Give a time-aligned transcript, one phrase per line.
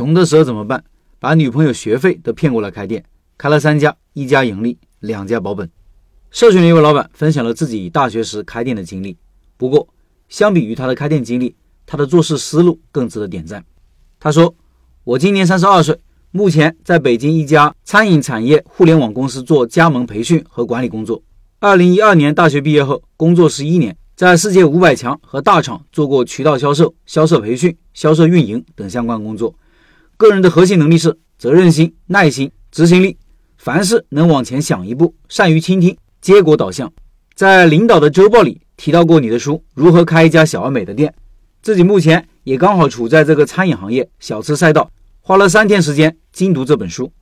[0.00, 0.82] 穷的时候怎么办？
[1.18, 3.04] 把女朋友学费都骗过来开店，
[3.36, 5.68] 开了三家，一家盈利，两家保本。
[6.30, 9.18] 社群里一位老板分享了自己大学时开店的经历。
[9.58, 9.86] 不过，
[10.30, 13.62] 相比于他的开店经历，他的做事思路更值得点赞。
[14.18, 14.54] 他说
[15.04, 21.22] ：“我今年三十二岁，目前在北京一家餐饮产业互联网公司做加盟培训和管理工作。
[21.58, 29.54] 二零一二年大学毕业后，工作十一年，在世界五百强和大厂做过渠道销售、销售培训、销售运营等相关工作。
[30.20, 33.16] 个人的核心能力是责任心、耐心、执行力，
[33.56, 36.92] 凡事能往前想一步，善于倾听，结果导向。
[37.34, 41.10] 在领导的周报里。”提到过你的书《如何开一家小而美的店》，
[41.60, 47.12] 自己目前也刚好处在这个餐饮行业小吃赛道，花了三天时间精读这本书。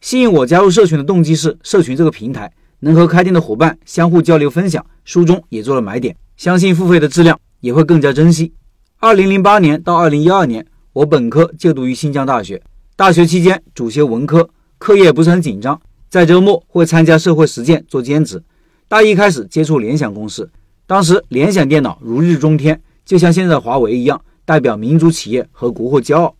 [0.00, 2.50] 吸引我加入社群的动机是，社群这个平台
[2.80, 4.82] 能和开店的伙伴相互交流分享。
[5.04, 8.54] 书中也做了买点，相信付费的质量也会更加珍惜。
[8.98, 12.62] 二零零八年到二零一二年，我本科就读于新疆大学，
[12.94, 14.48] 大学期间主修文科，
[14.78, 18.40] 课业不是很紧张，在周末会参加社会实践做兼职。
[18.86, 20.48] 大一开始接触联想公司。
[20.86, 26.36] 当时联想电脑如日中天，就像现在华为一样，代表民族企业和国货骄傲。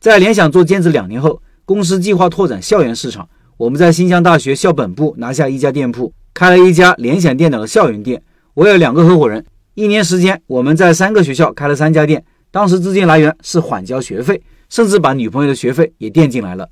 [0.00, 8.20] 在联想做兼职两年后，公司计划拓展校园市场，我们在新疆大学校本部拿下一家店铺，开了一家联想电脑的校园店。
[8.54, 12.24] 我有两个合伙人，一年时间，我们在三个学校开了三家店。
[12.56, 14.40] 当时资金来源是缓交学费，
[14.70, 16.66] 甚至把女朋友的学费也垫进来了。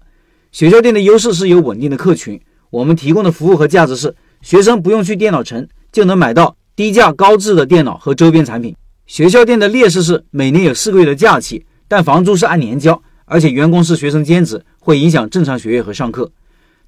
[0.50, 6.56] 学校店的优势是有稳定的客群，我们提供的服务和价值是，学生不用去电脑城就能买到。
[6.74, 8.74] 低价高质的电脑和周边产品。
[9.06, 16.32] 学校店的劣势是每年有四个月的假期，但房租是按年交，而且员工是学生兼职，会影响正常学业和上课。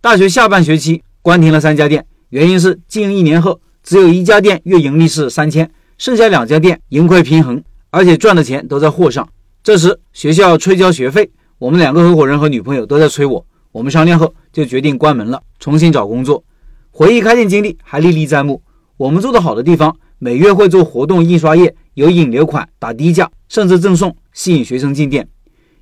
[0.01, 9.29] 大学下半学期关停了三家店，原因是经营一年后只有一家店月盈利是三千，剩下两家店盈亏平衡，而且赚的钱都在货上。
[9.63, 13.45] 这时学校催交学费，我们两个合伙人和女朋友都在催我。
[13.73, 16.43] 我们商量后就决定关门了，重新找工作。
[16.91, 18.63] 回忆开店经历还历历在目。
[18.97, 25.29] 我们做的好的地方，每月会做活动印刷业，有引流款，打低价，甚至赠送，吸引学生进店。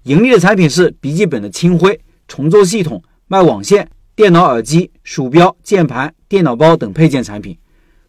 [0.02, 7.56] 盈利的产品是笔记本的清灰、重做系统、卖网线、电脑耳机、鼠标、键盘、电脑包等配件产品。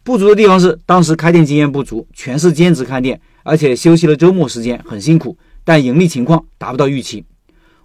[0.03, 7.23] 不足的地方是，当时开店经验不足，全是兼职开店，而且休息了周末时间，很辛苦，但盈利情况达不到预期。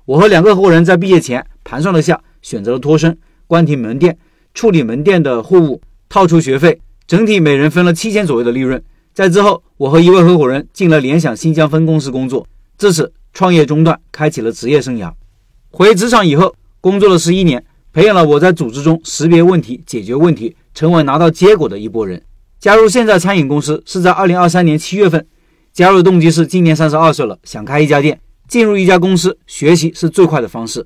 [0.06, 3.16] 我和两个合伙人在毕业前盘算了下，选择了脱身，
[3.46, 4.16] 关停门店，
[4.54, 6.80] 处理门店的货物，套出学费。
[7.06, 8.82] 整体每人分了七千左右的利润。
[9.12, 12.46] 在之后，我和一位合伙人进了联想新疆分公司工作。
[12.78, 15.12] 至此，创业中断，开启了职业生涯。
[15.70, 17.62] 回职场以后，工作了十一年，
[17.92, 22.22] 培养了我在组织中识别问题、解决问题，成为拿到结果的一拨人。
[22.58, 25.26] 加入现在餐饮公司是在二零二三年七月份。
[25.72, 28.20] 加入的动机是今年三十二岁了，想开一家店。
[28.48, 30.84] 进入一家公司学习是最快的方式。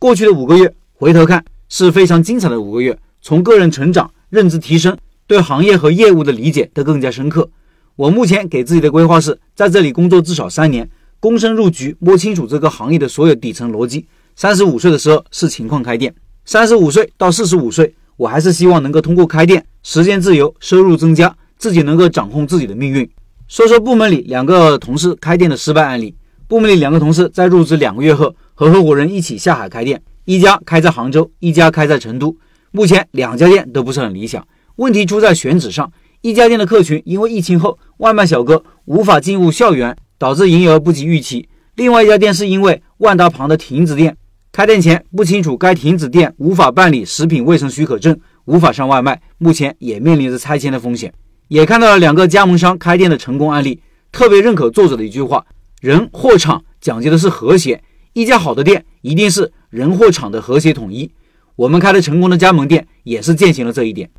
[0.00, 4.96] 过去的五个月，回头看是非常精彩的五个月，从个人成长、认知提升。
[5.26, 7.48] 对行业和业务的理解都更加深刻。
[7.96, 10.90] 我目前给自己的规划是在这里工作至少三年，
[11.20, 14.06] 躬身入局，摸清楚这个行业的所有底层逻辑。
[14.34, 16.12] 三十五岁的时候是情况开店，
[16.44, 23.08] 三十五岁到四十五岁，我还是希望能够通过开店实现自由，收入增加，自己能够掌控自己的命运。
[23.46, 26.14] 说说部门里两个同事开店的失败案例。
[26.48, 32.36] 部门里两个同事在入职两个月后，和合伙人一起下海开店，一家开在杭州，一家开在成都。
[32.70, 34.46] 目前两家店都不是很理想。
[34.76, 35.90] 问题出在选址上，
[36.22, 44.16] 一家店的客群因为疫情后外卖小哥无法进入校园，导致营业额不及预期；另外一家店是因为万达旁的亭子店
[44.52, 51.12] 开店前不清楚该亭子店无法办理食品卫生许可证，无法上外卖，目前也面临着拆迁的风险。
[51.48, 55.44] 也看到了两个加盟商开店的成功案例，特别认可作者的一句话：
[55.80, 57.82] 人货场讲究的是和谐，
[58.14, 61.10] 一家好的店一定是人货场的和谐统一。
[61.56, 64.10] 我们开的成功的加盟店也是践行了这一点。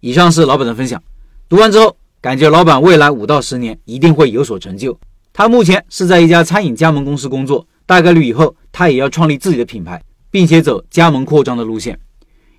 [0.00, 1.02] 以上是老板的分享，
[1.48, 4.98] 读完之后感觉老板未来五到十年一定会有所成就。
[5.32, 11.98] 他目前是在一家餐饮加盟公司工作，大概率以后他也要创立自己的品牌，并且走加盟扩张的路线。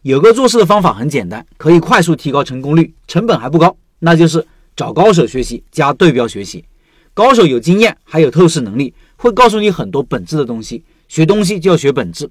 [0.01, 4.45] 有个做事的方法很简单，可以快速提高成功率，成本还不高，那就是
[4.75, 6.63] 找高手学习加对标学习。
[7.13, 10.83] 高手有经验，还有透视能力，会告诉你很多本质的东西。
[11.07, 12.29] 学东西就要学本质，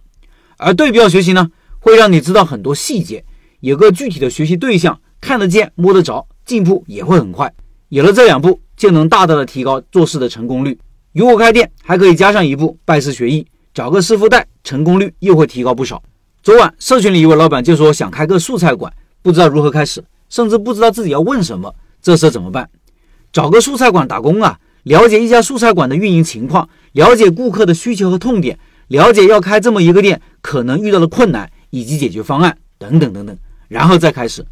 [0.59, 3.25] 而对标学习呢，会让你知道很多细节，
[3.61, 5.01] 有个具体的学习对象。
[5.21, 7.51] 看得见摸得着，进步也会很快。
[7.89, 10.79] 有了这两步，就能大大的提高做事的成功率。
[11.15, 16.03] 如果开店还可以加上一步拜师学艺，找个师傅带，成功率又会提高不少。
[16.43, 21.75] 昨晚社群里一位老板就说想开个素菜馆，不知道如何开始，甚至不知道自己要问什么。
[22.03, 22.69] 这时怎么办？
[23.33, 33.37] 找个素菜馆打工啊，了解一家素菜馆的运营情况，了解顾客的需求和痛点，了解要开这么一个店可能遇到的困难以及解决方案等等等等，
[33.69, 34.47] 然后再开始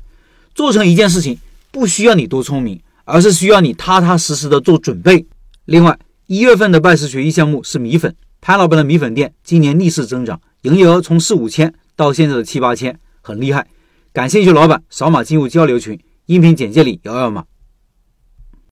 [0.55, 1.39] 做成一件事情，
[1.71, 5.27] 不需要你多聪明，而是需要你踏踏实实的做准备。
[5.67, 13.67] 另外，一月份的拜师学艺项目是米粉，潘老板的米粉店今年逆势增长，营业额从四五千到现在的七八千，很厉害。
[14.15, 17.47] 感兴趣老板扫码进入交流群，音频简介里摇摇码。